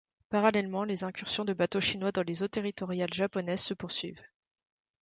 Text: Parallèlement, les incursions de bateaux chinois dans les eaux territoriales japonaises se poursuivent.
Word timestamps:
Parallèlement, 0.31 0.83
les 0.83 1.03
incursions 1.03 1.45
de 1.45 1.53
bateaux 1.53 1.79
chinois 1.79 2.11
dans 2.11 2.23
les 2.23 2.41
eaux 2.41 2.47
territoriales 2.47 3.13
japonaises 3.13 3.61
se 3.61 3.75
poursuivent. 3.75 4.25